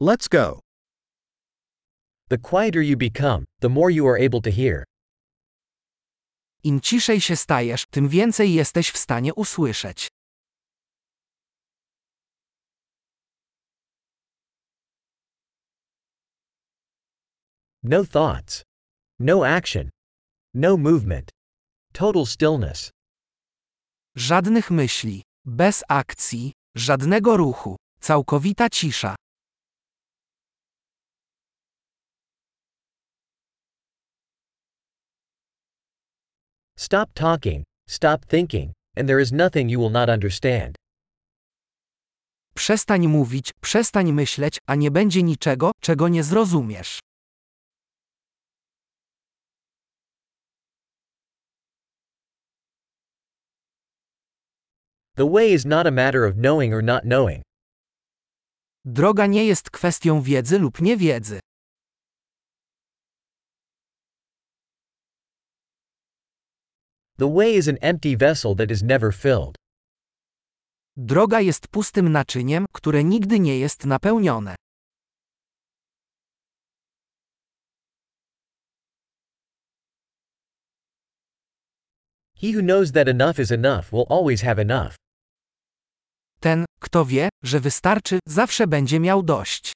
Let's 0.00 0.28
go. 0.28 0.60
The 2.28 2.38
quieter 2.38 2.80
you 2.80 2.96
become, 2.96 3.46
the 3.60 3.68
more 3.68 3.90
you 3.90 4.06
are 4.06 4.16
able 4.16 4.40
to 4.42 4.50
hear. 4.50 4.84
Im 6.64 6.80
ciszej 6.80 7.20
się 7.20 7.36
stajesz, 7.36 7.86
tym 7.90 8.08
więcej 8.08 8.54
jesteś 8.54 8.90
w 8.90 8.98
stanie 8.98 9.34
usłyszeć. 9.34 10.08
No 17.82 18.04
thoughts. 18.04 18.62
No 19.18 19.46
action. 19.46 19.90
No 20.54 20.76
movement. 20.76 21.30
Total 21.92 22.26
stillness. 22.26 22.90
Żadnych 24.16 24.70
myśli, 24.70 25.22
bez 25.44 25.84
akcji, 25.88 26.52
żadnego 26.74 27.36
ruchu, 27.36 27.76
całkowita 28.00 28.68
cisza. 28.70 29.16
Stop 36.90 37.12
talking, 37.12 37.64
stop 37.86 38.24
thinking, 38.24 38.72
and 38.96 39.06
there 39.06 39.20
is 39.20 39.30
nothing 39.30 39.68
you 39.68 39.78
will 39.78 39.90
not 39.90 40.08
understand. 40.08 40.74
Przestań 42.54 43.08
mówić, 43.08 43.52
przestań 43.60 44.12
myśleć, 44.12 44.58
a 44.66 44.74
nie 44.74 44.90
będzie 44.90 45.22
niczego, 45.22 45.72
czego 45.80 46.08
nie 46.08 46.22
zrozumiesz. 46.22 47.00
The 55.16 55.30
way 55.32 55.52
is 55.52 55.66
not 55.66 55.86
a 55.86 55.90
matter 55.90 56.24
of 56.24 56.34
knowing 56.34 56.74
or 56.74 56.82
not 56.82 57.02
knowing. 57.02 57.42
Droga 58.84 59.26
nie 59.26 59.44
jest 59.44 59.70
kwestią 59.70 60.22
wiedzy 60.22 60.58
lub 60.58 60.80
niewiedzy. 60.80 61.40
The 67.18 67.26
way 67.26 67.54
is 67.54 67.68
an 67.68 67.78
empty 67.80 68.16
vessel 68.16 68.54
that 68.54 68.70
is 68.70 68.82
never 68.82 69.12
filled. 69.12 69.56
Droga 70.96 71.40
jest 71.40 71.68
pustym 71.68 72.08
naczyniem, 72.12 72.66
które 72.72 73.04
nigdy 73.04 73.40
nie 73.40 73.58
jest 73.58 73.86
napełnione. 73.86 74.54
He 82.40 82.52
who 82.52 82.62
knows 82.62 82.92
that 82.92 83.08
enough 83.08 83.38
is 83.38 83.50
enough 83.50 83.90
will 83.92 84.06
always 84.08 84.42
have 84.42 84.60
enough. 84.60 84.94
Ten, 86.40 86.64
kto 86.80 87.04
wie, 87.04 87.28
że 87.44 87.60
wystarczy, 87.60 88.18
zawsze 88.26 88.66
będzie 88.66 89.00
miał 89.00 89.22
dość. 89.22 89.72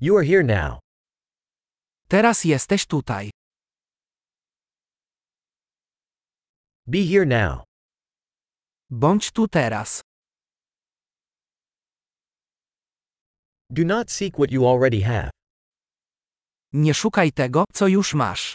You 0.00 0.16
are 0.16 0.22
here 0.22 0.44
now. 0.44 0.78
Teraz 2.08 2.44
jesteś 2.44 2.86
tutaj. 2.86 3.30
Be 6.86 6.98
here 7.04 7.26
now. 7.26 7.64
Bądź 8.90 9.30
tu 9.32 9.48
teraz. 9.48 10.00
Do 13.70 13.84
not 13.84 14.10
seek 14.10 14.34
what 14.38 14.50
you 14.50 14.66
already 14.66 15.00
have. 15.02 15.30
Nie 16.72 16.94
szukaj 16.94 17.32
tego, 17.32 17.64
co 17.72 17.88
już 17.88 18.14
masz. 18.14 18.54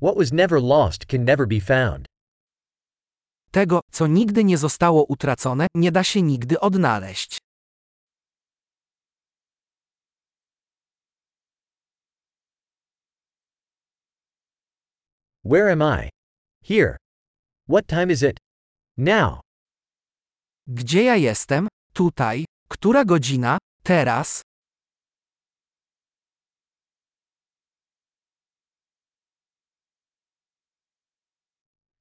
What 0.00 0.16
was 0.16 0.32
never 0.32 0.60
lost 0.60 1.06
can 1.06 1.24
never 1.24 1.46
be 1.46 1.60
found. 1.60 2.06
Tego, 3.54 3.80
co 3.92 4.06
nigdy 4.06 4.44
nie 4.44 4.58
zostało 4.58 5.04
utracone, 5.04 5.66
nie 5.74 5.92
da 5.92 6.04
się 6.04 6.22
nigdy 6.22 6.60
odnaleźć. 6.60 7.38
Where 15.44 15.72
am 15.72 15.82
I? 15.82 16.10
Here. 16.64 16.96
What 17.68 17.86
time 17.86 18.12
is 18.12 18.22
it? 18.22 18.36
Now. 18.96 19.40
Gdzie 20.66 21.04
ja 21.04 21.16
jestem? 21.16 21.68
Tutaj. 21.92 22.44
Która 22.68 23.04
godzina? 23.04 23.58
Teraz. 23.82 24.42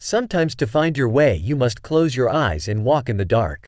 Sometimes 0.06 0.54
to 0.58 0.68
find 0.68 0.98
your 0.98 1.08
way 1.08 1.34
you 1.34 1.56
must 1.56 1.82
close 1.82 2.14
your 2.14 2.30
eyes 2.30 2.68
and 2.68 2.84
walk 2.84 3.08
in 3.08 3.18
the 3.18 3.26
dark. 3.26 3.66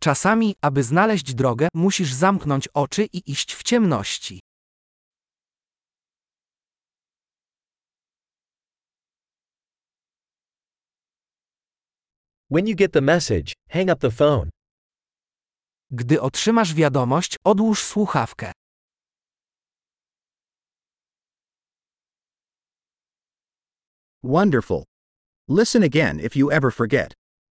Czasami, 0.00 0.54
aby 0.62 0.82
znaleźć 0.82 1.34
drogę, 1.34 1.68
musisz 1.74 2.12
zamknąć 2.12 2.68
oczy 2.68 3.04
i 3.12 3.30
iść 3.30 3.54
w 3.54 3.62
ciemności. 3.62 4.40
When 12.50 12.66
you 12.66 12.76
get 12.76 12.92
the 12.92 13.00
message, 13.00 13.52
hang 13.70 13.90
up 13.90 13.96
the 14.00 14.10
phone. 14.10 14.50
Gdy 15.90 16.20
otrzymasz 16.20 16.74
wiadomość, 16.74 17.36
odłóż 17.44 17.84
słuchawkę. 17.84 18.52
Wonderful. 24.22 24.84
Listen 25.48 25.82
again 25.82 26.20
if 26.20 26.36
you 26.36 26.52
ever 26.52 26.70
forget. 26.70 27.14